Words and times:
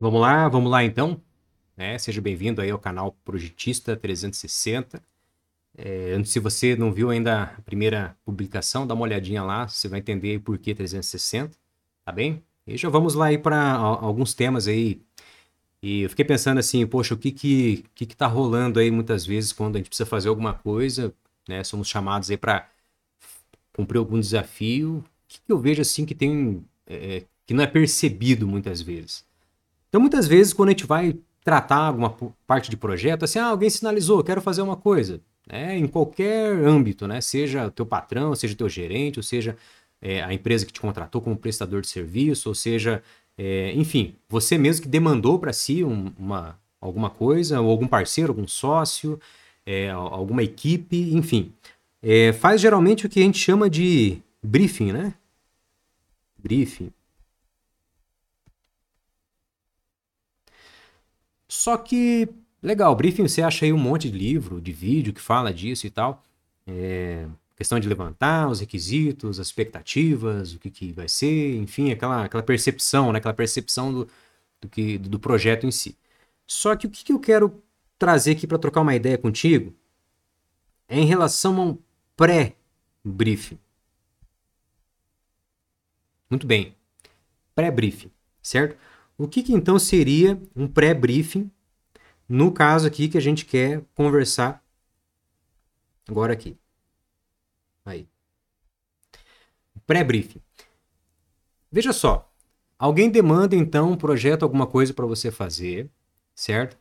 Vamos 0.00 0.20
lá, 0.20 0.48
vamos 0.48 0.70
lá 0.70 0.84
então. 0.84 1.20
É, 1.76 1.98
seja 1.98 2.20
bem-vindo 2.20 2.60
aí 2.60 2.70
ao 2.70 2.78
canal 2.78 3.12
Projetista 3.24 3.96
360. 3.96 5.02
É, 5.76 6.22
se 6.24 6.40
você 6.40 6.76
não 6.76 6.92
viu 6.92 7.10
ainda 7.10 7.44
a 7.44 7.62
primeira 7.62 8.16
publicação, 8.24 8.86
dá 8.86 8.94
uma 8.94 9.04
olhadinha 9.04 9.42
lá, 9.44 9.68
você 9.68 9.88
vai 9.88 10.00
entender 10.00 10.40
por 10.40 10.58
que 10.58 10.74
360, 10.74 11.56
tá 12.04 12.12
bem? 12.12 12.44
E 12.66 12.76
já 12.76 12.88
vamos 12.88 13.14
lá 13.14 13.26
aí 13.26 13.38
para 13.38 13.72
alguns 13.74 14.34
temas 14.34 14.68
aí. 14.68 15.02
E 15.82 16.02
eu 16.02 16.10
fiquei 16.10 16.24
pensando 16.24 16.58
assim, 16.58 16.86
poxa, 16.86 17.14
o 17.14 17.18
que 17.18 17.32
que, 17.32 17.84
que 17.94 18.06
que 18.06 18.16
tá 18.16 18.26
rolando 18.26 18.80
aí 18.80 18.90
muitas 18.90 19.26
vezes 19.26 19.52
quando 19.52 19.76
a 19.76 19.78
gente 19.80 19.88
precisa 19.90 20.06
fazer 20.08 20.28
alguma 20.30 20.54
coisa, 20.54 21.14
né? 21.48 21.64
Somos 21.64 21.88
chamados 21.88 22.30
aí 22.30 22.38
para 22.38 22.68
cumprir 23.72 23.98
algum 23.98 24.18
desafio. 24.20 24.98
O 24.98 25.04
que, 25.28 25.40
que 25.40 25.52
eu 25.52 25.58
vejo 25.58 25.82
assim 25.82 26.04
que 26.06 26.14
tem 26.14 26.64
é, 26.86 27.24
que 27.46 27.54
não 27.54 27.62
é 27.64 27.66
percebido 27.66 28.46
muitas 28.46 28.80
vezes? 28.80 29.27
Então, 29.88 30.00
muitas 30.00 30.26
vezes, 30.26 30.52
quando 30.52 30.68
a 30.68 30.72
gente 30.72 30.86
vai 30.86 31.16
tratar 31.42 31.86
alguma 31.86 32.14
parte 32.46 32.68
de 32.68 32.76
projeto, 32.76 33.24
assim, 33.24 33.38
ah, 33.38 33.46
alguém 33.46 33.70
sinalizou, 33.70 34.22
quero 34.22 34.40
fazer 34.40 34.60
uma 34.60 34.76
coisa, 34.76 35.20
né? 35.50 35.78
em 35.78 35.86
qualquer 35.86 36.52
âmbito, 36.52 37.06
né? 37.06 37.20
seja 37.20 37.66
o 37.66 37.70
teu 37.70 37.86
patrão, 37.86 38.34
seja 38.34 38.54
o 38.54 38.56
teu 38.56 38.68
gerente, 38.68 39.18
ou 39.18 39.22
seja 39.22 39.56
é, 40.00 40.22
a 40.22 40.32
empresa 40.32 40.66
que 40.66 40.72
te 40.72 40.80
contratou 40.80 41.20
como 41.20 41.36
prestador 41.36 41.80
de 41.80 41.88
serviço, 41.88 42.48
ou 42.48 42.54
seja, 42.54 43.02
é, 43.36 43.72
enfim, 43.74 44.14
você 44.28 44.58
mesmo 44.58 44.82
que 44.82 44.88
demandou 44.88 45.38
para 45.38 45.52
si 45.52 45.82
um, 45.82 46.12
uma, 46.18 46.58
alguma 46.80 47.08
coisa, 47.08 47.60
ou 47.60 47.70
algum 47.70 47.86
parceiro, 47.86 48.32
algum 48.32 48.46
sócio, 48.46 49.18
é, 49.64 49.90
alguma 49.90 50.42
equipe, 50.42 51.14
enfim. 51.14 51.52
É, 52.02 52.32
faz 52.32 52.60
geralmente 52.60 53.06
o 53.06 53.08
que 53.08 53.20
a 53.20 53.22
gente 53.22 53.38
chama 53.38 53.68
de 53.68 54.18
briefing, 54.42 54.92
né? 54.92 55.14
Briefing. 56.38 56.90
Só 61.48 61.76
que, 61.78 62.28
legal, 62.62 62.94
briefing 62.94 63.26
você 63.26 63.42
acha 63.42 63.64
aí 63.64 63.72
um 63.72 63.78
monte 63.78 64.10
de 64.10 64.16
livro, 64.16 64.60
de 64.60 64.72
vídeo 64.72 65.12
que 65.12 65.20
fala 65.20 65.52
disso 65.52 65.86
e 65.86 65.90
tal. 65.90 66.22
É, 66.66 67.26
questão 67.56 67.80
de 67.80 67.88
levantar 67.88 68.48
os 68.48 68.60
requisitos, 68.60 69.40
as 69.40 69.46
expectativas, 69.46 70.52
o 70.52 70.58
que, 70.58 70.70
que 70.70 70.92
vai 70.92 71.08
ser, 71.08 71.56
enfim, 71.56 71.90
aquela, 71.90 72.24
aquela 72.24 72.42
percepção, 72.42 73.12
né? 73.12 73.18
aquela 73.18 73.34
percepção 73.34 73.92
do, 73.92 74.08
do, 74.60 74.68
que, 74.68 74.98
do 74.98 75.18
projeto 75.18 75.66
em 75.66 75.70
si. 75.70 75.96
Só 76.46 76.76
que 76.76 76.86
o 76.86 76.90
que, 76.90 77.04
que 77.04 77.12
eu 77.12 77.18
quero 77.18 77.62
trazer 77.98 78.32
aqui 78.32 78.46
para 78.46 78.58
trocar 78.58 78.82
uma 78.82 78.94
ideia 78.94 79.18
contigo 79.18 79.74
é 80.88 80.98
em 80.98 81.06
relação 81.06 81.60
a 81.60 81.64
um 81.64 81.78
pré-briefing. 82.16 83.58
Muito 86.30 86.46
bem, 86.46 86.74
pré-briefing, 87.54 88.10
certo? 88.42 88.76
O 89.18 89.26
que, 89.26 89.42
que 89.42 89.52
então 89.52 89.80
seria 89.80 90.40
um 90.54 90.68
pré-briefing 90.68 91.50
no 92.28 92.52
caso 92.52 92.86
aqui 92.86 93.08
que 93.08 93.18
a 93.18 93.20
gente 93.20 93.44
quer 93.44 93.82
conversar 93.92 94.64
agora 96.08 96.32
aqui? 96.32 96.56
Aí. 97.84 98.06
Pré-briefing. 99.84 100.40
Veja 101.70 101.92
só, 101.92 102.32
alguém 102.78 103.10
demanda 103.10 103.56
então 103.56 103.90
um 103.90 103.96
projeto, 103.96 104.44
alguma 104.44 104.68
coisa 104.68 104.94
para 104.94 105.04
você 105.04 105.32
fazer, 105.32 105.90
certo? 106.32 106.78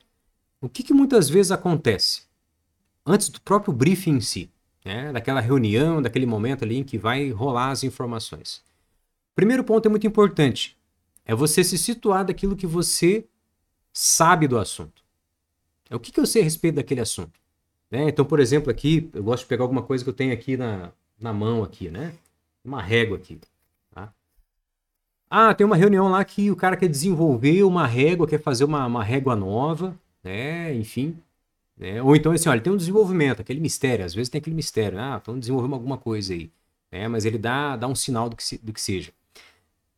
O 0.62 0.70
que, 0.70 0.84
que 0.84 0.94
muitas 0.94 1.28
vezes 1.28 1.52
acontece 1.52 2.28
antes 3.04 3.30
do 3.30 3.42
próprio 3.42 3.74
briefing 3.74 4.18
em 4.18 4.22
si, 4.22 4.52
né? 4.86 5.12
daquela 5.12 5.42
reunião, 5.42 6.04
daquele 6.04 6.28
momento 6.28 6.64
ali 6.64 6.78
em 6.78 6.84
que 6.84 7.00
vai 7.00 7.32
rolar 7.32 7.72
as 7.72 7.84
informações. 7.84 8.64
Primeiro 9.34 9.64
ponto 9.64 9.88
é 9.88 9.90
muito 9.90 10.06
importante. 10.06 10.77
É 11.28 11.36
você 11.36 11.61
se 11.61 11.78
situar 11.78 12.23
daquilo 12.23 12.56
que 12.56 12.66
você 12.66 13.25
sabe 13.92 14.47
do 14.47 14.58
assunto. 14.58 15.03
É 15.89 15.95
o 15.95 16.00
que, 16.00 16.09
que 16.09 16.19
eu 16.22 16.25
sei 16.25 16.42
a 16.42 16.45
respeito 16.45 16.75
daquele 16.75 17.02
assunto. 17.02 17.38
Né? 17.92 18.08
Então, 18.08 18.23
por 18.23 18.39
exemplo, 18.39 18.72
aqui, 18.72 19.09
eu 19.14 19.22
gosto 19.22 19.44
de 19.44 19.50
pegar 19.50 19.66
alguma 19.66 19.84
coisa 19.84 20.06
que 20.06 20.09
eu 20.09 20.13
tenho 20.13 20.34
aqui 20.34 20.56
na, 20.56 20.94
na 21.19 21.34
mão 21.34 21.63
aqui, 21.63 21.90
né? 21.90 22.13
Uma 22.63 22.81
régua 22.81 23.18
aqui. 23.18 23.40
Tá? 23.91 24.13
Ah, 25.29 25.53
tem 25.53 25.66
uma 25.66 25.75
reunião 25.75 26.07
lá 26.09 26.24
que 26.24 26.50
o 26.50 26.56
cara 26.56 26.78
quer 26.78 26.88
desenvolver 26.88 27.63
uma 27.63 27.85
régua, 27.85 28.25
quer 28.25 28.41
fazer 28.41 28.63
uma, 28.63 28.85
uma 28.85 29.03
régua 29.03 29.35
nova, 29.35 30.00
né? 30.23 30.73
Enfim. 30.75 31.18
Né? 31.78 32.02
Ou 32.02 32.16
então 32.16 32.31
assim, 32.31 32.47
olha, 32.47 32.62
tem 32.62 32.72
um 32.72 32.78
desenvolvimento, 32.78 33.41
aquele 33.41 33.59
mistério, 33.59 34.06
às 34.06 34.13
vezes 34.13 34.29
tem 34.29 34.40
aquele 34.40 34.56
mistério, 34.56 34.97
ah, 34.97 35.18
estão 35.18 35.38
desenvolvendo 35.38 35.73
alguma 35.73 35.97
coisa 35.97 36.34
aí. 36.34 36.50
Né? 36.90 37.07
Mas 37.09 37.25
ele 37.25 37.38
dá, 37.38 37.75
dá 37.75 37.88
um 37.88 37.96
sinal 37.96 38.29
do 38.29 38.35
que, 38.38 38.44
se, 38.44 38.57
do 38.57 38.72
que 38.72 38.81
seja. 38.81 39.12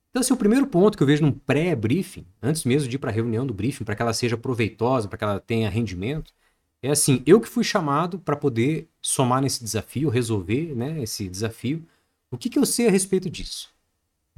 Então, 0.09 0.21
esse 0.21 0.31
é 0.31 0.35
o 0.35 0.37
primeiro 0.37 0.65
ponto 0.67 0.97
que 0.97 1.03
eu 1.03 1.07
vejo 1.07 1.21
num 1.23 1.31
pré-briefing, 1.31 2.25
antes 2.41 2.63
mesmo 2.63 2.89
de 2.89 2.95
ir 2.95 2.99
para 2.99 3.11
a 3.11 3.13
reunião 3.13 3.45
do 3.45 3.53
briefing, 3.53 3.83
para 3.83 3.95
que 3.95 4.01
ela 4.01 4.13
seja 4.13 4.35
proveitosa, 4.37 5.07
para 5.07 5.17
que 5.17 5.23
ela 5.23 5.39
tenha 5.39 5.69
rendimento, 5.69 6.33
é 6.81 6.89
assim, 6.91 7.21
eu 7.25 7.39
que 7.39 7.47
fui 7.47 7.63
chamado 7.63 8.19
para 8.19 8.35
poder 8.35 8.89
somar 9.01 9.41
nesse 9.41 9.63
desafio, 9.63 10.09
resolver 10.09 10.75
né, 10.75 11.01
esse 11.03 11.29
desafio, 11.29 11.85
o 12.31 12.37
que, 12.37 12.49
que 12.49 12.57
eu 12.57 12.65
sei 12.65 12.87
a 12.87 12.91
respeito 12.91 13.29
disso? 13.29 13.69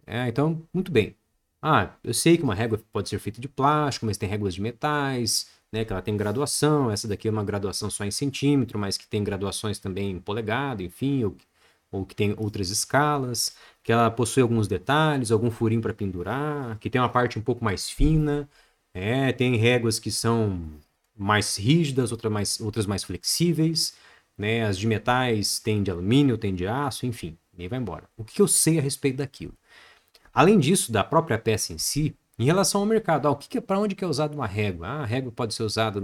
É, 0.06 0.28
então, 0.28 0.62
muito 0.74 0.92
bem. 0.92 1.16
Ah, 1.62 1.96
eu 2.04 2.14
sei 2.14 2.38
que 2.38 2.44
uma 2.44 2.56
régua 2.56 2.80
pode 2.94 3.10
ser 3.10 3.20
feita 3.20 3.42
de 3.42 3.48
plástico, 3.50 4.06
mas 4.06 4.18
tem 4.18 4.30
réguas 4.30 4.56
de 4.56 4.62
metais, 4.62 5.50
né, 5.72 5.86
que 5.86 5.94
ela 5.94 6.02
tem 6.02 6.18
graduação, 6.18 6.92
essa 6.92 7.08
daqui 7.08 7.28
é 7.28 7.32
uma 7.32 7.44
graduação 7.44 7.90
só 7.90 8.06
em 8.06 8.12
centímetro, 8.12 8.80
mas 8.80 8.98
que 8.98 9.08
tem 9.08 9.24
graduações 9.24 9.80
também 9.80 10.12
em 10.12 10.20
polegada, 10.20 10.84
enfim, 10.84 11.24
ou, 11.26 11.38
ou 11.92 12.06
que 12.06 12.16
tem 12.16 12.34
outras 12.38 12.70
escalas 12.70 13.56
que 13.84 13.92
ela 13.92 14.10
possui 14.12 14.42
alguns 14.44 14.68
detalhes, 14.68 15.32
algum 15.32 15.52
furinho 15.52 15.82
para 15.82 15.94
pendurar, 15.94 16.78
que 16.80 16.90
tem 16.90 17.02
uma 17.02 17.10
parte 17.10 17.38
um 17.40 17.42
pouco 17.42 17.64
mais 17.64 17.90
fina, 17.90 18.50
é, 18.94 19.32
tem 19.32 19.56
réguas 19.58 20.00
que 20.00 20.12
são 20.12 20.62
mais 21.18 21.58
rígidas, 21.58 22.12
outras 22.12 22.32
mais, 22.32 22.60
outras 22.62 22.86
mais 22.86 23.04
flexíveis, 23.04 23.96
né? 24.38 24.64
As 24.66 24.78
de 24.78 24.88
metais 24.88 25.60
tem 25.60 25.84
de 25.84 25.92
alumínio, 25.92 26.38
tem 26.38 26.54
de 26.56 26.68
aço, 26.68 27.06
enfim, 27.06 27.38
e 27.58 27.68
vai 27.68 27.80
embora. 27.80 28.10
O 28.18 28.24
que 28.24 28.42
eu 28.42 28.48
sei 28.48 28.80
a 28.80 28.82
respeito 28.82 29.18
daquilo? 29.18 29.54
Além 30.34 30.60
disso, 30.60 30.92
da 30.92 31.04
própria 31.04 31.38
peça 31.38 31.74
em 31.74 31.78
si, 31.78 32.16
em 32.40 32.46
relação 32.46 32.82
ao 32.82 32.88
mercado, 32.88 33.28
ah, 33.28 33.36
que 33.36 33.58
é 33.58 33.62
para 33.62 33.80
onde 33.80 33.96
que 33.96 34.04
é 34.04 34.08
usada 34.08 34.36
uma 34.36 34.48
régua? 34.48 34.88
Ah, 34.88 35.04
a 35.04 35.06
régua 35.06 35.32
pode 35.32 35.54
ser 35.54 35.64
usada 35.64 36.02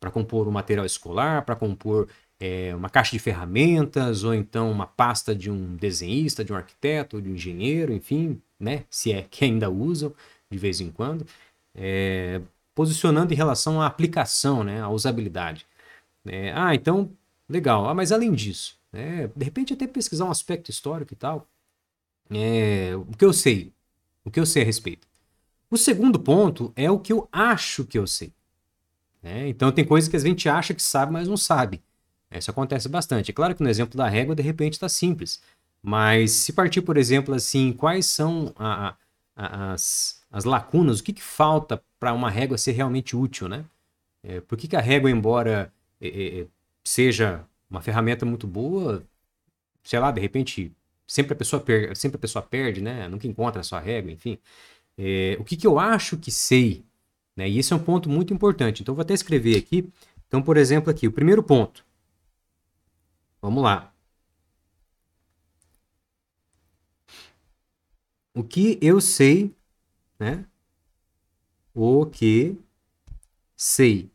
para 0.00 0.10
compor 0.10 0.46
um 0.48 0.50
material 0.50 0.84
escolar, 0.86 1.44
para 1.44 1.56
compor 1.56 2.08
é, 2.40 2.74
uma 2.74 2.90
caixa 2.90 3.12
de 3.12 3.18
ferramentas, 3.18 4.24
ou 4.24 4.34
então 4.34 4.70
uma 4.70 4.86
pasta 4.86 5.34
de 5.34 5.50
um 5.50 5.76
desenhista, 5.76 6.44
de 6.44 6.52
um 6.52 6.56
arquiteto, 6.56 7.20
de 7.22 7.30
um 7.30 7.34
engenheiro, 7.34 7.92
enfim, 7.92 8.40
né? 8.58 8.84
Se 8.90 9.12
é 9.12 9.22
que 9.22 9.44
ainda 9.44 9.70
usam 9.70 10.14
de 10.50 10.58
vez 10.58 10.80
em 10.80 10.90
quando, 10.90 11.26
é, 11.74 12.40
posicionando 12.74 13.32
em 13.32 13.36
relação 13.36 13.80
à 13.80 13.86
aplicação, 13.86 14.64
né? 14.64 14.80
À 14.80 14.88
usabilidade. 14.88 15.66
É, 16.26 16.52
ah, 16.54 16.74
então, 16.74 17.10
legal. 17.48 17.88
Ah, 17.88 17.94
mas 17.94 18.12
além 18.12 18.32
disso, 18.32 18.78
né, 18.92 19.30
de 19.34 19.44
repente 19.44 19.72
até 19.72 19.86
pesquisar 19.86 20.24
um 20.24 20.30
aspecto 20.30 20.70
histórico 20.70 21.12
e 21.12 21.16
tal. 21.16 21.48
É, 22.30 22.92
o 22.96 23.16
que 23.16 23.24
eu 23.24 23.32
sei, 23.32 23.72
o 24.24 24.30
que 24.30 24.40
eu 24.40 24.46
sei 24.46 24.62
a 24.62 24.66
respeito. 24.66 25.06
O 25.70 25.76
segundo 25.76 26.18
ponto 26.18 26.72
é 26.76 26.90
o 26.90 26.98
que 26.98 27.12
eu 27.12 27.28
acho 27.32 27.84
que 27.84 27.98
eu 27.98 28.06
sei. 28.06 28.32
Né? 29.22 29.48
Então 29.48 29.72
tem 29.72 29.84
coisas 29.84 30.08
que 30.08 30.16
a 30.16 30.20
gente 30.20 30.48
acha 30.48 30.72
que 30.72 30.82
sabe, 30.82 31.12
mas 31.12 31.28
não 31.28 31.36
sabe. 31.36 31.82
Isso 32.38 32.50
acontece 32.50 32.88
bastante. 32.88 33.30
É 33.30 33.34
claro 33.34 33.54
que 33.54 33.62
no 33.62 33.68
exemplo 33.68 33.96
da 33.96 34.08
régua, 34.08 34.34
de 34.34 34.42
repente, 34.42 34.74
está 34.74 34.88
simples. 34.88 35.40
Mas 35.82 36.32
se 36.32 36.52
partir, 36.52 36.82
por 36.82 36.96
exemplo, 36.96 37.34
assim, 37.34 37.72
quais 37.72 38.06
são 38.06 38.52
a, 38.56 38.96
a, 39.36 39.72
as, 39.72 40.22
as 40.30 40.44
lacunas, 40.44 41.00
o 41.00 41.04
que, 41.04 41.12
que 41.12 41.22
falta 41.22 41.82
para 42.00 42.12
uma 42.12 42.30
régua 42.30 42.56
ser 42.56 42.72
realmente 42.72 43.14
útil, 43.14 43.48
né? 43.48 43.64
É, 44.22 44.40
por 44.40 44.56
que, 44.56 44.66
que 44.66 44.76
a 44.76 44.80
régua, 44.80 45.10
embora 45.10 45.72
é, 46.00 46.08
é, 46.08 46.40
é, 46.40 46.46
seja 46.82 47.44
uma 47.68 47.82
ferramenta 47.82 48.24
muito 48.24 48.46
boa, 48.46 49.04
sei 49.82 49.98
lá, 49.98 50.10
de 50.10 50.20
repente, 50.20 50.72
sempre 51.06 51.34
a 51.34 51.36
pessoa, 51.36 51.60
per 51.60 51.94
sempre 51.96 52.16
a 52.16 52.20
pessoa 52.20 52.42
perde, 52.42 52.80
né? 52.80 53.06
Nunca 53.08 53.26
encontra 53.26 53.60
a 53.60 53.64
sua 53.64 53.80
régua, 53.80 54.10
enfim. 54.10 54.38
É, 54.96 55.36
o 55.38 55.44
que, 55.44 55.56
que 55.56 55.66
eu 55.66 55.78
acho 55.78 56.16
que 56.16 56.30
sei, 56.30 56.84
né? 57.36 57.48
E 57.48 57.58
esse 57.58 57.72
é 57.72 57.76
um 57.76 57.80
ponto 57.80 58.08
muito 58.08 58.32
importante. 58.32 58.82
Então, 58.82 58.94
vou 58.94 59.02
até 59.02 59.12
escrever 59.12 59.56
aqui. 59.58 59.88
Então, 60.28 60.42
por 60.42 60.56
exemplo, 60.56 60.90
aqui, 60.90 61.06
o 61.06 61.12
primeiro 61.12 61.42
ponto. 61.42 61.84
Vamos 63.44 63.62
lá. 63.62 63.92
O 68.34 68.42
que 68.42 68.78
eu 68.80 69.02
sei, 69.02 69.54
né? 70.18 70.46
O 71.74 72.06
que 72.06 72.58
sei 73.54 74.10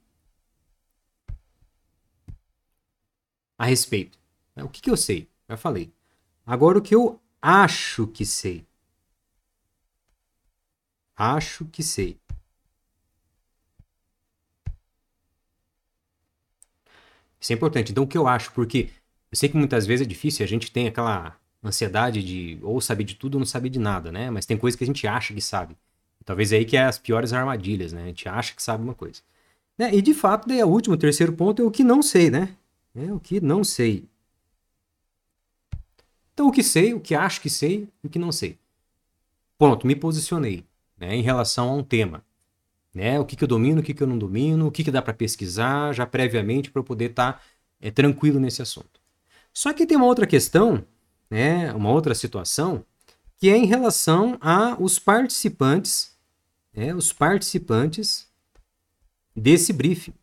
a 3.56 3.66
respeito. 3.66 4.18
O 4.56 4.68
que, 4.68 4.82
que 4.82 4.90
eu 4.90 4.98
sei? 4.98 5.30
Já 5.48 5.56
falei. 5.56 5.94
Agora, 6.44 6.80
o 6.80 6.82
que 6.82 6.96
eu 6.96 7.22
acho 7.40 8.08
que 8.08 8.26
sei. 8.26 8.66
Acho 11.16 11.66
que 11.66 11.84
sei. 11.84 12.20
Isso 17.40 17.54
é 17.54 17.56
importante. 17.56 17.92
Então, 17.92 18.04
o 18.04 18.08
que 18.08 18.18
eu 18.18 18.28
acho? 18.28 18.52
Porque 18.54 18.90
eu 19.32 19.38
sei 19.38 19.50
que 19.50 19.58
muitas 19.58 19.86
vezes 19.86 20.06
é 20.06 20.10
difícil, 20.10 20.44
a 20.44 20.48
gente 20.48 20.72
tem 20.72 20.88
aquela 20.88 21.38
ansiedade 21.64 22.24
de 22.24 22.58
ou 22.62 22.80
saber 22.82 23.04
de 23.04 23.16
tudo 23.16 23.36
ou 23.36 23.40
não 23.40 23.46
saber 23.46 23.70
de 23.70 23.80
nada, 23.80 24.12
né? 24.12 24.30
Mas 24.30 24.46
tem 24.46 24.58
coisas 24.58 24.78
que 24.78 24.84
a 24.84 24.88
gente 24.88 25.06
acha 25.08 25.34
que 25.34 25.42
sabe. 25.42 25.76
Talvez 26.26 26.52
é 26.52 26.58
aí 26.58 26.66
que 26.66 26.78
é 26.78 26.84
as 26.84 27.00
piores 27.00 27.34
armadilhas, 27.34 27.92
né? 27.94 28.04
A 28.04 28.08
gente 28.08 28.30
acha 28.30 28.54
que 28.54 28.62
sabe 28.62 28.84
uma 28.84 28.94
coisa. 28.94 29.22
Né? 29.78 29.96
E 29.96 30.02
de 30.02 30.14
fato, 30.14 30.48
daí, 30.48 30.64
o 30.64 30.68
último, 30.68 30.96
o 30.96 30.98
terceiro 30.98 31.34
ponto 31.34 31.62
é 31.62 31.66
o 31.66 31.72
que 31.72 31.84
não 31.84 32.02
sei, 32.02 32.30
né? 32.30 32.56
É 32.96 33.12
o 33.12 33.20
que 33.20 33.40
não 33.42 33.64
sei. 33.64 34.06
Então, 36.34 36.48
o 36.48 36.52
que 36.52 36.64
sei, 36.64 36.94
o 36.94 37.00
que 37.00 37.16
acho 37.16 37.42
que 37.42 37.50
sei 37.50 37.88
e 38.04 38.08
o 38.08 38.10
que 38.10 38.20
não 38.20 38.32
sei. 38.32 38.58
Pronto, 39.58 39.88
me 39.88 39.96
posicionei 39.96 40.66
né, 40.98 41.16
em 41.16 41.22
relação 41.22 41.70
a 41.70 41.74
um 41.74 41.84
tema. 41.84 42.24
Né? 42.94 43.20
O 43.20 43.26
que, 43.26 43.36
que 43.36 43.44
eu 43.44 43.48
domino, 43.48 43.82
o 43.82 43.84
que, 43.84 43.94
que 43.94 44.04
eu 44.04 44.08
não 44.08 44.18
domino, 44.18 44.68
o 44.68 44.72
que, 44.72 44.84
que 44.84 44.92
dá 44.92 45.02
para 45.02 45.14
pesquisar 45.14 45.94
já 45.94 46.06
previamente 46.06 46.72
para 46.72 46.80
eu 46.80 46.84
poder 46.84 47.12
estar 47.12 47.34
tá, 47.34 47.42
é, 47.82 47.92
tranquilo 47.92 48.40
nesse 48.40 48.62
assunto. 48.62 48.99
Só 49.60 49.74
que 49.74 49.86
tem 49.86 49.98
uma 49.98 50.06
outra 50.06 50.26
questão, 50.26 50.88
né, 51.30 51.74
uma 51.74 51.92
outra 51.92 52.16
situação, 52.16 52.86
que 53.36 53.50
é 53.50 53.58
em 53.58 53.66
relação 53.66 54.38
aos 54.40 54.98
participantes, 54.98 56.18
né, 56.74 56.96
os 56.96 57.12
participantes 57.12 58.32
desse 59.36 59.74
briefing. 59.74 60.14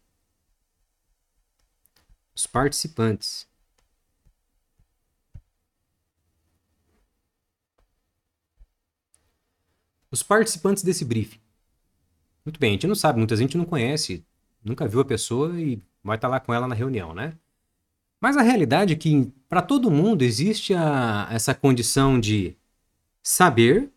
Os 2.34 2.46
participantes. 2.46 3.46
Os 10.10 10.22
participantes 10.22 10.82
desse 10.82 11.04
briefing. 11.04 11.40
Muito 12.42 12.58
bem, 12.58 12.70
a 12.70 12.72
gente 12.72 12.86
não 12.86 12.94
sabe, 12.94 13.18
muita 13.18 13.36
gente 13.36 13.58
não 13.58 13.66
conhece, 13.66 14.24
nunca 14.64 14.88
viu 14.88 15.00
a 15.00 15.04
pessoa 15.04 15.60
e 15.60 15.78
vai 16.02 16.16
estar 16.16 16.28
lá 16.28 16.40
com 16.40 16.54
ela 16.54 16.66
na 16.66 16.74
reunião, 16.74 17.12
né? 17.12 17.36
Mas 18.20 18.36
a 18.36 18.42
realidade 18.42 18.92
é 18.92 18.96
que 18.96 19.32
para 19.48 19.62
todo 19.62 19.90
mundo 19.90 20.22
existe 20.22 20.74
a, 20.74 21.28
essa 21.30 21.54
condição 21.54 22.18
de 22.18 22.56
saber, 23.22 23.90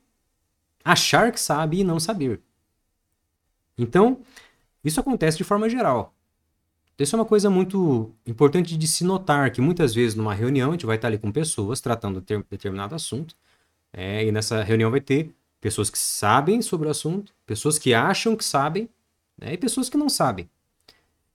achar 0.83 1.31
que 1.31 1.39
sabe 1.39 1.79
e 1.79 1.83
não 1.83 1.99
saber. 1.99 2.41
Então, 3.77 4.21
isso 4.83 4.99
acontece 4.99 5.37
de 5.37 5.43
forma 5.43 5.69
geral. 5.69 6.13
Isso 6.97 7.15
é 7.15 7.19
uma 7.19 7.25
coisa 7.25 7.49
muito 7.49 8.13
importante 8.27 8.75
de 8.77 8.87
se 8.87 9.05
notar, 9.05 9.51
que 9.51 9.61
muitas 9.61 9.95
vezes 9.95 10.15
numa 10.15 10.33
reunião 10.33 10.69
a 10.69 10.71
gente 10.73 10.85
vai 10.85 10.97
estar 10.97 11.07
ali 11.07 11.17
com 11.17 11.31
pessoas 11.31 11.79
tratando 11.79 12.19
de 12.19 12.43
determinado 12.49 12.93
assunto, 12.93 13.35
é, 13.93 14.25
e 14.25 14.31
nessa 14.31 14.61
reunião 14.63 14.91
vai 14.91 14.99
ter 14.99 15.33
pessoas 15.61 15.89
que 15.89 15.97
sabem 15.97 16.61
sobre 16.61 16.87
o 16.87 16.91
assunto, 16.91 17.33
pessoas 17.45 17.79
que 17.79 17.93
acham 17.93 18.35
que 18.35 18.43
sabem, 18.43 18.89
né, 19.37 19.53
e 19.53 19.57
pessoas 19.57 19.89
que 19.89 19.97
não 19.97 20.09
sabem. 20.09 20.49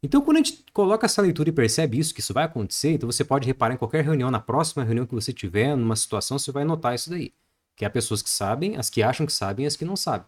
Então, 0.05 0.21
quando 0.21 0.37
a 0.37 0.41
gente 0.41 0.63
coloca 0.71 1.07
essa 1.07 1.23
leitura 1.23 1.49
e 1.49 1.53
percebe 1.53 1.99
isso, 1.99 2.13
que 2.13 2.21
isso 2.21 2.35
vai 2.35 2.45
acontecer, 2.45 2.93
então 2.93 3.11
você 3.11 3.25
pode 3.25 3.47
reparar 3.47 3.73
em 3.73 3.79
qualquer 3.79 4.05
reunião, 4.05 4.31
na 4.31 4.39
próxima 4.39 4.85
reunião 4.85 5.07
que 5.07 5.15
você 5.15 5.33
tiver, 5.33 5.75
numa 5.75 5.97
situação, 5.97 6.39
você 6.39 6.53
vai 6.53 6.63
notar 6.63 6.95
isso 6.95 7.09
daí. 7.09 7.33
Que 7.75 7.87
há 7.87 7.91
pessoas 7.91 8.21
que 8.21 8.29
sabem, 8.29 8.77
as 8.77 8.91
que 8.91 9.03
acham 9.03 9.25
que 9.25 9.33
sabem 9.33 9.65
e 9.65 9.67
as 9.67 9.77
que 9.77 9.85
não 9.85 9.97
sabem, 9.97 10.27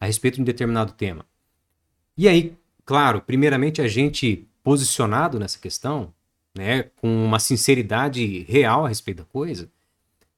a 0.00 0.06
respeito 0.06 0.36
de 0.36 0.40
um 0.40 0.44
determinado 0.46 0.92
tema. 0.92 1.26
E 2.16 2.26
aí, 2.26 2.56
claro, 2.86 3.20
primeiramente 3.20 3.82
a 3.82 3.86
gente 3.86 4.48
posicionado 4.64 5.38
nessa 5.38 5.58
questão, 5.58 6.10
né, 6.56 6.84
com 6.96 7.26
uma 7.26 7.38
sinceridade 7.38 8.44
real 8.48 8.86
a 8.86 8.88
respeito 8.88 9.18
da 9.18 9.24
coisa, 9.24 9.70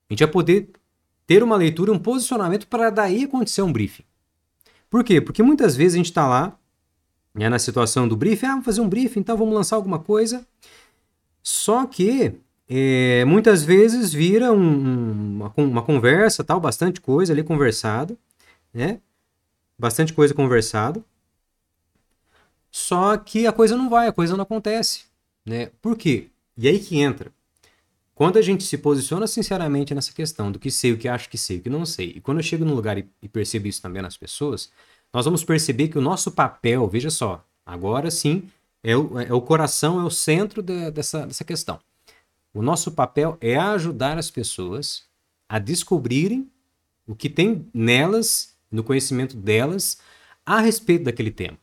a 0.08 0.12
gente 0.12 0.25
vai 0.25 0.32
poder 0.32 0.69
ter 1.28 1.44
uma 1.44 1.54
leitura, 1.54 1.92
um 1.92 1.98
posicionamento 1.98 2.66
para 2.66 2.90
daí 2.90 3.22
acontecer 3.22 3.62
um 3.62 3.72
briefing. 3.72 4.02
Por 4.90 5.04
quê? 5.04 5.20
Porque 5.20 5.44
muitas 5.44 5.76
vezes 5.76 5.94
a 5.94 5.98
gente 5.98 6.06
está 6.06 6.26
lá, 6.26 6.58
né, 7.35 7.49
na 7.49 7.59
situação 7.59 8.09
do 8.09 8.17
briefing, 8.17 8.47
ah, 8.47 8.50
vamos 8.50 8.65
fazer 8.65 8.81
um 8.81 8.88
briefing, 8.88 9.21
então 9.21 9.37
vamos 9.37 9.55
lançar 9.55 9.77
alguma 9.77 9.99
coisa. 9.99 10.47
Só 11.43 11.87
que 11.87 12.35
é, 12.69 13.25
muitas 13.25 13.65
vezes 13.65 14.12
vira 14.12 14.53
um, 14.53 15.37
uma, 15.37 15.53
uma, 15.56 15.82
conversa, 15.82 16.44
tal, 16.44 16.61
bastante 16.61 17.00
coisa 17.00 17.32
ali 17.32 17.43
conversado, 17.43 18.17
né? 18.73 19.00
Bastante 19.79 20.12
coisa 20.12 20.35
conversado. 20.35 21.05
Só 22.71 23.17
que 23.17 23.47
a 23.47 23.53
coisa 23.53 23.76
não 23.76 23.91
vai, 23.91 24.06
a 24.06 24.12
coisa 24.12 24.37
não 24.37 24.43
acontece. 24.43 25.05
Né? 25.44 25.71
Por 25.83 25.97
quê? 25.97 26.29
E 26.56 26.69
aí 26.69 26.79
que 26.79 27.00
entra. 27.00 27.33
Quando 28.15 28.38
a 28.38 28.43
gente 28.43 28.62
se 28.65 28.76
posiciona 28.76 29.26
sinceramente 29.26 29.94
nessa 29.94 30.12
questão 30.12 30.53
do 30.53 30.59
que 30.59 30.71
sei, 30.71 30.93
o 30.93 30.99
que 30.99 31.09
acho 31.09 31.29
que 31.29 31.38
sei, 31.38 31.56
o 31.56 31.62
que 31.62 31.71
não 31.71 31.87
sei, 31.87 32.12
e 32.17 32.21
quando 32.21 32.38
eu 32.38 32.44
chego 32.44 32.67
num 32.67 32.75
lugar 32.75 32.99
e, 32.99 33.09
e 33.23 33.29
percebo 33.29 33.67
isso 33.67 33.81
também 33.81 34.03
nas 34.03 34.17
pessoas, 34.17 34.71
nós 35.12 35.25
vamos 35.25 35.45
perceber 35.45 35.89
que 35.89 35.99
o 35.99 36.03
nosso 36.03 36.31
papel, 36.31 36.87
veja 36.89 37.11
só, 37.11 37.45
agora 37.65 38.11
sim, 38.11 38.45
é 38.83 38.97
o, 38.97 39.21
é 39.21 39.33
o 39.33 39.41
coração, 39.41 40.01
é 40.01 40.05
o 40.05 40.11
centro 40.11 40.62
de, 40.62 40.91
dessa, 40.91 41.27
dessa 41.27 41.45
questão. 41.45 41.79
O 42.53 42.62
nosso 42.62 42.93
papel 42.93 43.37
é 43.41 43.57
ajudar 43.57 44.19
as 44.19 44.31
pessoas 44.31 45.05
a 45.49 45.59
descobrirem 45.59 46.51
o 47.07 47.15
que 47.15 47.29
tem 47.29 47.67
nelas, 47.75 48.55
no 48.71 48.85
conhecimento 48.85 49.37
delas, 49.37 49.99
a 50.47 50.61
respeito 50.61 51.05
daquele 51.05 51.31
tema. 51.31 51.59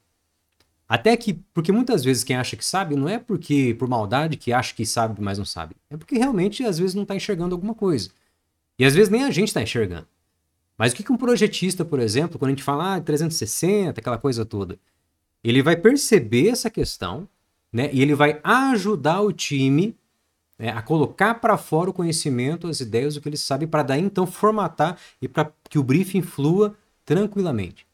Até 0.88 1.16
que, 1.18 1.34
porque 1.54 1.72
muitas 1.72 2.04
vezes 2.04 2.24
quem 2.24 2.36
acha 2.36 2.56
que 2.56 2.64
sabe 2.64 2.96
não 2.96 3.10
é 3.10 3.18
porque 3.18 3.76
por 3.78 3.90
maldade 3.90 4.38
que 4.38 4.54
acha 4.54 4.74
que 4.74 4.86
sabe, 4.86 5.22
mas 5.22 5.38
não 5.38 5.46
sabe. 5.46 5.76
É 5.90 5.98
porque 5.98 6.18
realmente 6.18 6.64
às 6.64 6.78
vezes 6.78 6.96
não 6.96 7.04
está 7.04 7.16
enxergando 7.16 7.56
alguma 7.56 7.74
coisa. 7.74 8.10
E 8.80 8.86
às 8.86 8.94
vezes 8.94 9.10
nem 9.10 9.24
a 9.24 9.32
gente 9.32 9.50
está 9.50 9.62
enxergando. 9.62 10.08
Mas 10.78 10.92
o 10.92 10.96
que, 10.96 11.04
que 11.04 11.12
um 11.12 11.18
projetista, 11.18 11.84
por 11.84 12.00
exemplo, 12.00 12.38
quando 12.38 12.50
a 12.50 12.52
gente 12.52 12.64
fala 12.64 12.96
ah, 12.96 13.02
360, 13.02 14.00
aquela 14.00 14.18
coisa 14.18 14.46
toda, 14.46 14.78
ele 15.44 15.62
vai 15.62 15.76
perceber 15.76 16.50
essa 16.50 16.70
questão, 16.70 17.28
né? 17.72 17.90
E 17.92 18.02
ele 18.02 18.14
vai 18.14 18.40
ajudar 18.44 19.22
o 19.22 19.32
time 19.32 19.96
né, 20.58 20.70
a 20.70 20.82
colocar 20.82 21.36
para 21.36 21.58
fora 21.58 21.90
o 21.90 21.94
conhecimento, 21.94 22.68
as 22.68 22.80
ideias, 22.80 23.16
o 23.16 23.22
que 23.22 23.30
ele 23.30 23.38
sabe, 23.38 23.66
para 23.66 23.84
daí 23.84 24.02
então 24.02 24.28
formatar 24.28 24.98
e 25.22 25.28
para 25.28 25.52
que 25.70 25.80
o 25.80 25.84
briefing 25.84 26.22
flua 26.22 26.76
tranquilamente 27.06 27.88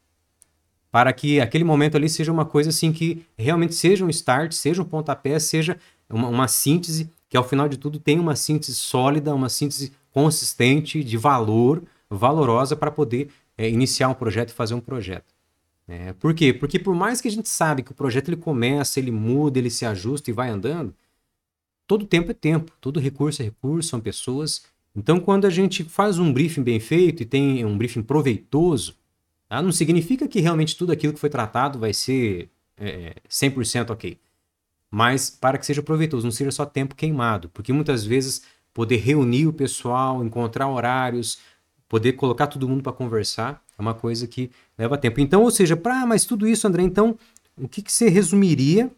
para 0.94 1.12
que 1.12 1.42
aquele 1.42 1.64
momento 1.64 1.98
ali 1.98 2.08
seja 2.08 2.32
uma 2.32 2.46
coisa 2.46 2.70
assim 2.70 2.94
que 2.94 3.26
realmente 3.36 3.74
seja 3.74 4.06
um 4.06 4.10
start, 4.12 4.52
seja 4.52 4.80
um 4.80 4.86
pontapé, 4.86 5.40
seja 5.40 5.76
uma, 6.08 6.28
uma 6.28 6.48
síntese, 6.48 7.10
que 7.28 7.36
ao 7.36 7.44
final 7.44 7.68
de 7.68 7.78
tudo 7.78 7.98
tenha 7.98 8.22
uma 8.22 8.36
síntese 8.36 8.76
sólida, 8.76 9.34
uma 9.34 9.50
síntese 9.50 9.92
consistente, 10.12 11.04
de 11.04 11.18
valor, 11.18 11.82
valorosa 12.10 12.76
para 12.76 12.92
poder 12.92 13.30
é, 13.58 13.70
iniciar 13.70 14.10
um 14.10 14.14
projeto 14.14 14.50
e 14.50 14.54
fazer 14.54 14.74
um 14.74 14.80
projeto. 14.80 15.34
É, 15.88 16.14
por 16.14 16.34
quê? 16.34 16.54
Porque 16.54 16.80
por 16.80 16.96
mais 16.96 17.20
que 17.20 17.28
a 17.28 17.32
gente 17.32 17.50
sabe 17.50 17.84
que 17.84 17.92
o 17.92 17.96
projeto 17.96 18.30
ele 18.30 18.38
começa, 18.38 19.00
ele 19.00 19.12
muda, 19.12 19.60
ele 19.60 19.70
se 19.70 19.86
ajusta 19.86 20.30
e 20.30 20.34
vai 20.34 20.50
andando, 20.50 20.94
todo 21.86 22.06
tempo 22.06 22.32
é 22.32 22.34
tempo, 22.34 22.72
todo 22.80 23.00
recurso 23.00 23.42
é 23.42 23.46
recurso, 23.46 23.90
são 23.90 24.00
pessoas. 24.00 24.64
Então, 24.96 25.20
quando 25.20 25.46
a 25.46 25.50
gente 25.50 25.84
faz 25.84 26.20
um 26.20 26.32
briefing 26.32 26.64
bem 26.64 26.80
feito 26.80 27.24
e 27.24 27.26
tem 27.26 27.66
um 27.66 27.78
briefing 27.78 28.04
proveitoso, 28.04 28.96
Tá? 29.54 29.62
Não 29.62 29.72
significa 29.72 30.28
que 30.28 30.40
realmente 30.40 30.76
tudo 30.76 30.92
aquilo 30.92 31.14
que 31.14 31.20
foi 31.20 31.30
tratado 31.30 31.78
vai 31.78 31.94
ser 31.94 32.50
é, 32.76 33.14
100% 33.30 33.92
ok. 33.92 34.20
Mas 34.90 35.30
para 35.30 35.60
que 35.60 35.66
seja 35.66 35.84
proveitoso, 35.84 36.26
não 36.26 36.32
seja 36.32 36.50
só 36.50 36.66
tempo 36.66 36.96
queimado. 36.96 37.50
Porque 37.50 37.72
muitas 37.72 38.04
vezes 38.04 38.42
poder 38.74 38.98
reunir 38.98 39.46
o 39.46 39.54
pessoal, 39.54 40.24
encontrar 40.26 40.68
horários, 40.68 41.38
poder 41.94 42.14
colocar 42.14 42.48
todo 42.48 42.68
mundo 42.68 42.82
para 42.82 42.92
conversar 42.92 43.62
é 43.78 43.80
uma 43.80 43.94
coisa 43.94 44.26
que 44.26 44.50
leva 44.76 44.98
tempo. 44.98 45.22
Então, 45.22 45.44
ou 45.44 45.52
seja, 45.52 45.78
para 45.78 46.08
mas 46.08 46.26
tudo 46.26 46.48
isso, 46.48 46.68
André, 46.68 46.82
então, 46.82 47.16
o 47.56 47.68
que, 47.68 47.84
que 47.84 47.92
você 47.92 48.10
resumiria 48.10 48.90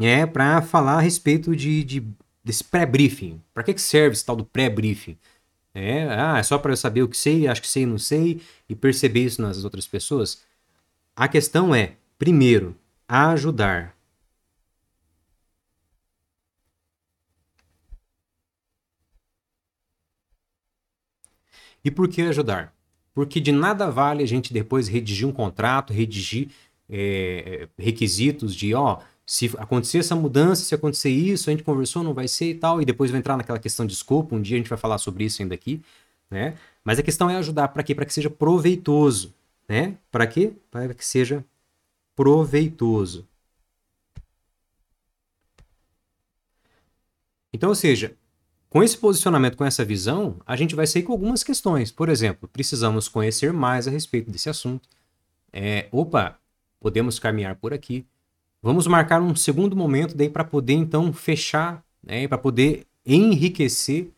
é, 0.00 0.26
para 0.26 0.60
falar 0.60 0.94
a 0.96 1.00
respeito 1.00 1.54
de, 1.54 1.84
de 1.84 2.02
desse 2.42 2.64
pré-briefing? 2.64 3.40
Para 3.54 3.62
que, 3.62 3.72
que 3.72 3.80
serve 3.80 4.14
esse 4.14 4.24
tal 4.24 4.34
do 4.34 4.44
pré-briefing? 4.44 5.16
É, 5.72 6.08
ah, 6.10 6.38
é 6.38 6.42
só 6.42 6.58
para 6.58 6.72
eu 6.72 6.76
saber 6.76 7.04
o 7.04 7.08
que 7.08 7.16
sei, 7.16 7.46
acho 7.46 7.62
que 7.62 7.68
sei, 7.68 7.86
não 7.86 7.98
sei, 7.98 8.42
e 8.68 8.74
perceber 8.74 9.22
isso 9.22 9.40
nas 9.40 9.62
outras 9.62 9.86
pessoas. 9.86 10.42
A 11.14 11.28
questão 11.28 11.72
é, 11.72 11.92
primeiro, 12.18 12.74
ajudar. 13.06 13.94
E 21.84 21.90
por 21.90 22.08
que 22.08 22.22
ajudar? 22.22 22.74
Porque 23.14 23.40
de 23.40 23.52
nada 23.52 23.90
vale 23.90 24.22
a 24.22 24.26
gente 24.26 24.52
depois 24.52 24.88
redigir 24.88 25.26
um 25.26 25.32
contrato, 25.32 25.92
redigir 25.92 26.50
é, 26.88 27.68
requisitos 27.76 28.54
de, 28.54 28.74
ó, 28.74 29.00
se 29.26 29.46
acontecer 29.58 29.98
essa 29.98 30.14
mudança, 30.16 30.62
se 30.62 30.74
acontecer 30.74 31.10
isso, 31.10 31.50
a 31.50 31.52
gente 31.52 31.62
conversou, 31.62 32.02
não 32.02 32.14
vai 32.14 32.26
ser 32.26 32.50
e 32.50 32.54
tal, 32.54 32.80
e 32.80 32.84
depois 32.84 33.10
vai 33.10 33.20
entrar 33.20 33.36
naquela 33.36 33.58
questão 33.58 33.84
de 33.86 33.92
escopo, 33.92 34.34
um 34.34 34.40
dia 34.40 34.56
a 34.56 34.58
gente 34.58 34.70
vai 34.70 34.78
falar 34.78 34.98
sobre 34.98 35.24
isso 35.24 35.42
ainda 35.42 35.54
aqui, 35.54 35.82
né? 36.30 36.56
Mas 36.82 36.98
a 36.98 37.02
questão 37.02 37.28
é 37.28 37.36
ajudar 37.36 37.68
para 37.68 37.82
quê? 37.82 37.94
Para 37.94 38.06
que 38.06 38.14
seja 38.14 38.30
proveitoso, 38.30 39.34
né? 39.68 39.96
Para 40.10 40.26
quê? 40.26 40.52
Para 40.70 40.94
que 40.94 41.04
seja 41.04 41.44
proveitoso. 42.16 43.28
Então, 47.52 47.68
ou 47.70 47.74
seja, 47.74 48.16
com 48.70 48.82
esse 48.82 48.96
posicionamento, 48.96 49.56
com 49.56 49.64
essa 49.64 49.84
visão, 49.84 50.36
a 50.46 50.56
gente 50.56 50.74
vai 50.74 50.86
sair 50.86 51.02
com 51.02 51.12
algumas 51.12 51.42
questões. 51.42 51.90
Por 51.90 52.08
exemplo, 52.08 52.48
precisamos 52.48 53.08
conhecer 53.08 53.52
mais 53.52 53.88
a 53.88 53.90
respeito 53.90 54.30
desse 54.30 54.48
assunto. 54.48 54.88
É, 55.52 55.88
opa, 55.90 56.38
podemos 56.80 57.18
caminhar 57.18 57.56
por 57.56 57.72
aqui 57.72 58.06
Vamos 58.60 58.88
marcar 58.88 59.22
um 59.22 59.36
segundo 59.36 59.76
momento 59.76 60.16
daí 60.16 60.28
para 60.28 60.42
poder 60.42 60.72
então 60.72 61.12
fechar, 61.12 61.84
né, 62.02 62.26
para 62.26 62.38
poder 62.38 62.86
enriquecer. 63.06 64.10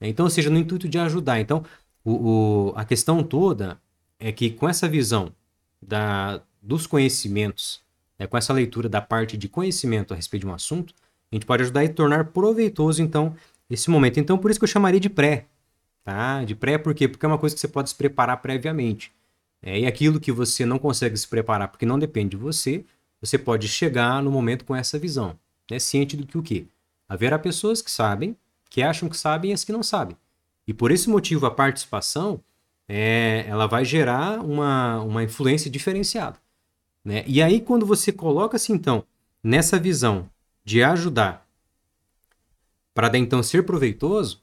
Né? 0.00 0.08
Então, 0.08 0.24
ou 0.24 0.30
seja, 0.30 0.48
no 0.48 0.58
intuito 0.58 0.88
de 0.88 0.98
ajudar. 0.98 1.40
Então, 1.40 1.64
o, 2.04 2.70
o, 2.70 2.72
a 2.74 2.84
questão 2.84 3.22
toda 3.22 3.78
é 4.18 4.32
que 4.32 4.50
com 4.50 4.68
essa 4.68 4.88
visão 4.88 5.32
da, 5.80 6.40
dos 6.60 6.86
conhecimentos, 6.86 7.82
né, 8.18 8.26
com 8.26 8.36
essa 8.36 8.52
leitura 8.52 8.88
da 8.88 9.02
parte 9.02 9.36
de 9.36 9.48
conhecimento 9.48 10.14
a 10.14 10.16
respeito 10.16 10.42
de 10.42 10.48
um 10.48 10.54
assunto, 10.54 10.94
a 11.30 11.34
gente 11.34 11.44
pode 11.44 11.62
ajudar 11.64 11.84
e 11.84 11.88
tornar 11.90 12.26
proveitoso, 12.26 13.02
então, 13.02 13.34
esse 13.70 13.90
momento. 13.90 14.18
Então, 14.18 14.38
por 14.38 14.50
isso 14.50 14.60
que 14.60 14.64
eu 14.64 14.68
chamaria 14.68 15.00
de 15.00 15.10
pré. 15.10 15.46
Tá? 16.04 16.44
De 16.44 16.54
pré, 16.54 16.78
por 16.78 16.94
quê? 16.94 17.06
Porque 17.06 17.24
é 17.24 17.28
uma 17.28 17.38
coisa 17.38 17.54
que 17.54 17.60
você 17.60 17.68
pode 17.68 17.90
se 17.90 17.94
preparar 17.94 18.40
previamente. 18.42 19.12
É, 19.62 19.80
e 19.80 19.86
aquilo 19.86 20.18
que 20.18 20.32
você 20.32 20.66
não 20.66 20.78
consegue 20.78 21.16
se 21.16 21.28
preparar 21.28 21.68
porque 21.68 21.86
não 21.86 21.98
depende 21.98 22.30
de 22.30 22.36
você, 22.36 22.84
você 23.20 23.38
pode 23.38 23.68
chegar 23.68 24.20
no 24.20 24.30
momento 24.30 24.64
com 24.64 24.74
essa 24.74 24.98
visão. 24.98 25.38
Né? 25.70 25.78
Ciente 25.78 26.16
do 26.16 26.26
que 26.26 26.36
o 26.36 26.42
quê? 26.42 26.66
Haverá 27.08 27.38
pessoas 27.38 27.80
que 27.80 27.90
sabem, 27.90 28.36
que 28.68 28.82
acham 28.82 29.08
que 29.08 29.16
sabem 29.16 29.52
e 29.52 29.54
as 29.54 29.64
que 29.64 29.72
não 29.72 29.82
sabem. 29.82 30.16
E 30.66 30.74
por 30.74 30.90
esse 30.90 31.08
motivo, 31.08 31.46
a 31.46 31.50
participação 31.50 32.40
é, 32.88 33.44
ela 33.46 33.66
vai 33.66 33.84
gerar 33.84 34.40
uma, 34.40 35.00
uma 35.00 35.22
influência 35.22 35.70
diferenciada. 35.70 36.38
Né? 37.04 37.24
E 37.26 37.42
aí, 37.42 37.60
quando 37.60 37.86
você 37.86 38.12
coloca-se, 38.12 38.72
então, 38.72 39.04
nessa 39.42 39.78
visão 39.78 40.28
de 40.64 40.82
ajudar 40.82 41.46
para 42.94 43.08
daí 43.08 43.20
então 43.20 43.42
ser 43.42 43.64
proveitoso, 43.64 44.42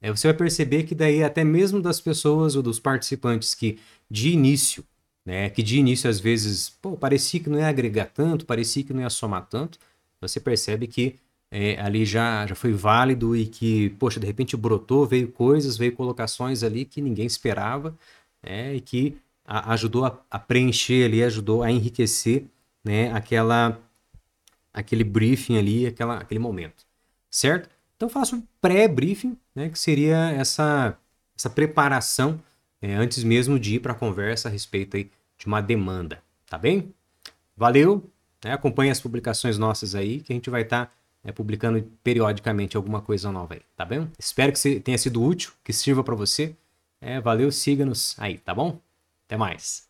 é, 0.00 0.10
você 0.10 0.28
vai 0.28 0.36
perceber 0.36 0.84
que 0.84 0.94
daí 0.94 1.22
até 1.22 1.44
mesmo 1.44 1.80
das 1.80 2.00
pessoas 2.00 2.56
ou 2.56 2.62
dos 2.62 2.78
participantes 2.78 3.54
que 3.54 3.78
de 4.10 4.30
início, 4.30 4.84
né, 5.24 5.50
que 5.50 5.62
de 5.62 5.78
início 5.78 6.08
às 6.08 6.20
vezes, 6.20 6.70
pô, 6.70 6.96
parecia 6.96 7.40
que 7.40 7.50
não 7.50 7.58
ia 7.58 7.68
agregar 7.68 8.06
tanto, 8.06 8.46
parecia 8.46 8.82
que 8.84 8.92
não 8.92 9.02
ia 9.02 9.10
somar 9.10 9.46
tanto, 9.48 9.78
você 10.20 10.40
percebe 10.40 10.86
que 10.86 11.16
é, 11.50 11.80
ali 11.80 12.04
já, 12.04 12.46
já 12.46 12.54
foi 12.54 12.72
válido 12.72 13.34
e 13.36 13.46
que, 13.46 13.90
poxa, 13.90 14.20
de 14.20 14.26
repente 14.26 14.56
brotou, 14.56 15.06
veio 15.06 15.28
coisas, 15.28 15.76
veio 15.76 15.92
colocações 15.92 16.62
ali 16.62 16.84
que 16.84 17.00
ninguém 17.00 17.26
esperava 17.26 17.96
né, 18.42 18.74
e 18.76 18.80
que 18.80 19.16
a, 19.44 19.72
ajudou 19.72 20.04
a, 20.04 20.20
a, 20.30 20.38
preencher 20.38 21.04
ali, 21.06 21.22
ajudou 21.24 21.62
a 21.62 21.70
enriquecer 21.70 22.46
né, 22.84 23.12
aquela, 23.12 23.80
aquele 24.72 25.04
briefing 25.04 25.56
ali, 25.58 25.86
aquela, 25.86 26.18
aquele 26.18 26.40
momento, 26.40 26.86
certo? 27.30 27.68
Então 27.96 28.08
faço 28.08 28.36
um 28.36 28.42
pré-briefing, 28.60 29.36
né, 29.54 29.68
que 29.68 29.78
seria 29.78 30.30
essa, 30.30 30.96
essa 31.36 31.50
preparação 31.50 32.40
é, 32.80 32.94
antes 32.94 33.24
mesmo 33.24 33.58
de 33.58 33.76
ir 33.76 33.80
para 33.80 33.92
a 33.92 33.96
conversa 33.96 34.48
a 34.48 34.52
respeito 34.52 34.96
aí 34.96 35.10
de 35.36 35.46
uma 35.46 35.60
demanda, 35.60 36.22
tá 36.48 36.56
bem? 36.56 36.94
Valeu, 37.56 38.08
né, 38.44 38.52
acompanhe 38.52 38.90
as 38.90 39.00
publicações 39.00 39.58
nossas 39.58 39.94
aí 39.94 40.20
que 40.20 40.32
a 40.32 40.36
gente 40.36 40.48
vai 40.48 40.62
estar 40.62 40.86
tá 40.86 40.92
é, 41.24 41.32
publicando 41.32 41.82
periodicamente 42.02 42.76
alguma 42.76 43.00
coisa 43.02 43.32
nova 43.32 43.54
aí, 43.54 43.62
tá 43.76 43.84
bem? 43.84 44.10
Espero 44.18 44.52
que 44.52 44.80
tenha 44.80 44.98
sido 44.98 45.22
útil, 45.22 45.52
que 45.64 45.72
sirva 45.72 46.04
para 46.04 46.14
você. 46.14 46.54
É, 47.00 47.20
valeu, 47.20 47.50
siga-nos 47.50 48.16
aí, 48.18 48.38
tá 48.38 48.54
bom? 48.54 48.80
Até 49.26 49.36
mais. 49.36 49.87